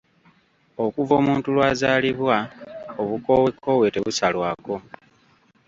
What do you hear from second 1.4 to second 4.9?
lw’azaalibwa obukoowekoowe tebusalwako.